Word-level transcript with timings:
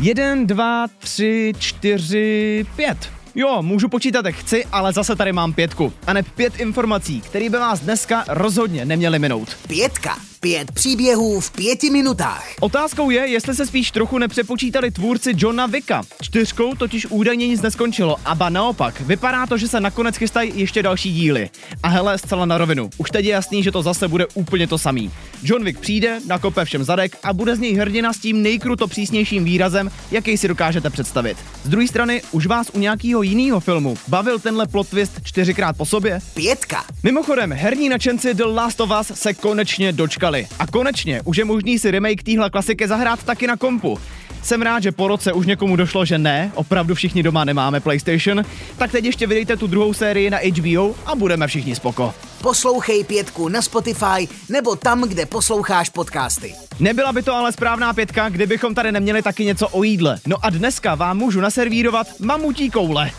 Jeden, 0.00 0.46
dva, 0.46 0.86
tři, 0.98 1.52
čtyři, 1.58 2.66
pět. 2.76 3.10
Jo, 3.34 3.62
můžu 3.62 3.88
počítat 3.88 4.26
jak 4.26 4.34
chci, 4.34 4.64
ale 4.72 4.92
zase 4.92 5.16
tady 5.16 5.32
mám 5.32 5.52
pětku. 5.52 5.92
A 6.06 6.12
ne 6.12 6.22
pět 6.22 6.60
informací, 6.60 7.20
které 7.20 7.50
by 7.50 7.58
vás 7.58 7.80
dneska 7.80 8.24
rozhodně 8.28 8.84
neměly 8.84 9.18
minout. 9.18 9.56
Pětka. 9.68 10.16
Pět 10.44 10.72
příběhů 10.72 11.40
v 11.40 11.50
pěti 11.50 11.90
minutách. 11.90 12.46
Otázkou 12.60 13.10
je, 13.10 13.28
jestli 13.28 13.54
se 13.54 13.66
spíš 13.66 13.90
trochu 13.90 14.18
nepřepočítali 14.18 14.90
tvůrci 14.90 15.32
Johna 15.36 15.66
Vicka. 15.66 16.02
Čtyřkou 16.22 16.74
totiž 16.74 17.06
údajně 17.06 17.48
nic 17.48 17.62
neskončilo, 17.62 18.16
a 18.24 18.34
ba 18.34 18.48
naopak, 18.48 19.00
vypadá 19.00 19.46
to, 19.46 19.58
že 19.58 19.68
se 19.68 19.80
nakonec 19.80 20.16
chystají 20.16 20.52
ještě 20.54 20.82
další 20.82 21.12
díly. 21.12 21.50
A 21.82 21.88
hele, 21.88 22.18
zcela 22.18 22.46
na 22.46 22.58
rovinu. 22.58 22.90
Už 22.98 23.10
teď 23.10 23.24
je 23.24 23.32
jasný, 23.32 23.62
že 23.62 23.72
to 23.72 23.82
zase 23.82 24.08
bude 24.08 24.26
úplně 24.34 24.66
to 24.66 24.78
samý. 24.78 25.10
John 25.42 25.64
Wick 25.64 25.80
přijde, 25.80 26.20
nakope 26.26 26.64
všem 26.64 26.84
zadek 26.84 27.16
a 27.22 27.32
bude 27.32 27.56
z 27.56 27.60
něj 27.60 27.74
hrdina 27.74 28.12
s 28.12 28.18
tím 28.18 28.42
nejkruto 28.42 28.86
přísnějším 28.86 29.44
výrazem, 29.44 29.90
jaký 30.10 30.36
si 30.36 30.48
dokážete 30.48 30.90
představit. 30.90 31.36
Z 31.62 31.68
druhé 31.68 31.88
strany, 31.88 32.22
už 32.32 32.46
vás 32.46 32.70
u 32.72 32.78
nějakého 32.78 33.22
jiného 33.22 33.60
filmu 33.60 33.96
bavil 34.08 34.38
tenhle 34.38 34.66
plot 34.66 34.88
twist 34.88 35.12
čtyřikrát 35.24 35.76
po 35.76 35.86
sobě? 35.86 36.20
Pětka. 36.34 36.84
Mimochodem, 37.02 37.52
herní 37.52 37.88
nadšenci 37.88 38.34
The 38.34 38.44
Last 38.44 38.80
of 38.80 38.90
Us 39.00 39.12
se 39.14 39.34
konečně 39.34 39.92
dočkali. 39.92 40.33
A 40.58 40.66
konečně 40.66 41.22
už 41.24 41.36
je 41.36 41.44
možný 41.44 41.78
si 41.78 41.90
remake 41.90 42.22
téhle 42.22 42.50
klasiky 42.50 42.88
zahrát 42.88 43.22
taky 43.22 43.46
na 43.46 43.56
kompu. 43.56 43.98
Jsem 44.42 44.62
rád, 44.62 44.82
že 44.82 44.92
po 44.92 45.08
roce 45.08 45.32
už 45.32 45.46
někomu 45.46 45.76
došlo, 45.76 46.04
že 46.04 46.18
ne, 46.18 46.52
opravdu 46.54 46.94
všichni 46.94 47.22
doma 47.22 47.44
nemáme 47.44 47.80
PlayStation, 47.80 48.44
tak 48.76 48.92
teď 48.92 49.04
ještě 49.04 49.26
vydejte 49.26 49.56
tu 49.56 49.66
druhou 49.66 49.94
sérii 49.94 50.30
na 50.30 50.38
HBO 50.38 50.94
a 51.06 51.14
budeme 51.14 51.46
všichni 51.46 51.74
spoko. 51.74 52.14
Poslouchej 52.42 53.04
pětku 53.04 53.48
na 53.48 53.62
Spotify 53.62 54.28
nebo 54.48 54.76
tam, 54.76 55.02
kde 55.02 55.26
posloucháš 55.26 55.90
podcasty. 55.90 56.54
Nebyla 56.80 57.12
by 57.12 57.22
to 57.22 57.34
ale 57.34 57.52
správná 57.52 57.92
pětka, 57.92 58.28
kdybychom 58.28 58.74
tady 58.74 58.92
neměli 58.92 59.22
taky 59.22 59.44
něco 59.44 59.68
o 59.68 59.82
jídle. 59.82 60.18
No 60.26 60.36
a 60.42 60.50
dneska 60.50 60.94
vám 60.94 61.18
můžu 61.18 61.40
naservírovat 61.40 62.06
mamutí 62.20 62.70
koule. 62.70 63.10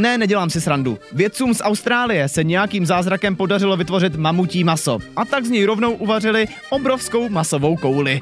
Ne, 0.00 0.18
nedělám 0.18 0.50
si 0.50 0.60
srandu. 0.60 0.98
Vědcům 1.12 1.54
z 1.54 1.60
Austrálie 1.62 2.28
se 2.28 2.44
nějakým 2.44 2.86
zázrakem 2.86 3.36
podařilo 3.36 3.76
vytvořit 3.76 4.16
mamutí 4.16 4.64
maso. 4.64 4.98
A 5.16 5.24
tak 5.24 5.44
z 5.44 5.50
něj 5.50 5.64
rovnou 5.64 5.92
uvařili 5.92 6.48
obrovskou 6.70 7.28
masovou 7.28 7.76
kouli. 7.76 8.20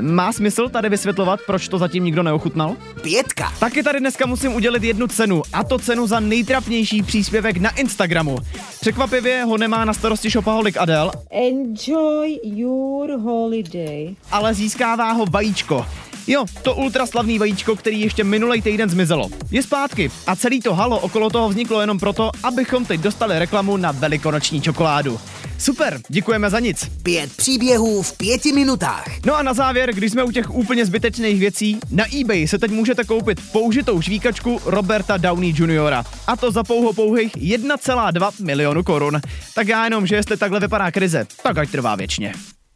Má 0.00 0.32
smysl 0.32 0.68
tady 0.68 0.88
vysvětlovat, 0.88 1.40
proč 1.46 1.68
to 1.68 1.78
zatím 1.78 2.04
nikdo 2.04 2.22
neochutnal? 2.22 2.76
Pětka. 3.02 3.52
Taky 3.60 3.82
tady 3.82 4.00
dneska 4.00 4.26
musím 4.26 4.54
udělit 4.54 4.82
jednu 4.82 5.06
cenu, 5.06 5.42
a 5.52 5.64
to 5.64 5.78
cenu 5.78 6.06
za 6.06 6.20
nejtrapnější 6.20 7.02
příspěvek 7.02 7.56
na 7.56 7.70
Instagramu. 7.70 8.38
Překvapivě 8.80 9.44
ho 9.44 9.56
nemá 9.58 9.84
na 9.84 9.92
starosti 9.92 10.30
shopaholic 10.30 10.76
Adel, 10.76 11.10
Enjoy 11.30 12.38
your 12.44 13.10
holiday. 13.20 14.14
ale 14.30 14.54
získává 14.54 15.12
ho 15.12 15.24
vajíčko. 15.30 15.86
Jo, 16.30 16.44
to 16.62 16.74
ultraslavný 16.74 17.38
vajíčko, 17.38 17.76
který 17.76 18.00
ještě 18.00 18.24
minulý 18.24 18.62
týden 18.62 18.90
zmizelo. 18.90 19.28
Je 19.50 19.62
zpátky 19.62 20.10
a 20.26 20.36
celý 20.36 20.60
to 20.60 20.74
halo 20.74 20.98
okolo 20.98 21.30
toho 21.30 21.48
vzniklo 21.48 21.80
jenom 21.80 21.98
proto, 21.98 22.30
abychom 22.42 22.84
teď 22.84 23.00
dostali 23.00 23.38
reklamu 23.38 23.76
na 23.76 23.92
velikonoční 23.92 24.60
čokoládu. 24.60 25.20
Super, 25.58 26.00
děkujeme 26.08 26.50
za 26.50 26.60
nic. 26.60 26.90
Pět 27.02 27.36
příběhů 27.36 28.02
v 28.02 28.16
pěti 28.16 28.52
minutách. 28.52 29.06
No 29.26 29.36
a 29.36 29.42
na 29.42 29.54
závěr, 29.54 29.94
když 29.94 30.12
jsme 30.12 30.24
u 30.24 30.30
těch 30.30 30.54
úplně 30.54 30.86
zbytečných 30.86 31.40
věcí, 31.40 31.78
na 31.90 32.04
eBay 32.20 32.48
se 32.48 32.58
teď 32.58 32.70
můžete 32.70 33.04
koupit 33.04 33.40
použitou 33.52 34.00
švíkačku 34.00 34.60
Roberta 34.64 35.16
Downey 35.16 35.54
Jr. 35.58 36.04
A 36.26 36.36
to 36.36 36.50
za 36.50 36.64
pouho 36.64 36.92
pouhých 36.92 37.36
1,2 37.36 38.44
milionu 38.44 38.82
korun. 38.82 39.20
Tak 39.54 39.68
já 39.68 39.84
jenom, 39.84 40.06
že 40.06 40.16
jestli 40.16 40.36
takhle 40.36 40.60
vypadá 40.60 40.90
krize, 40.90 41.26
tak 41.42 41.58
ať 41.58 41.70
trvá 41.70 41.94
věčně. 41.94 42.32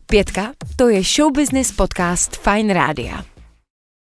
Pětka, 0.07 0.53
to 0.77 0.89
je 0.89 1.03
showbusiness 1.03 1.73
podcast 1.73 2.37
Fine 2.37 2.75
Rádia. 2.75 3.32